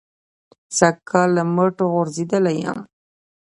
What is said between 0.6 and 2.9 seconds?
سږ کال له مټو غورځېدلی یم.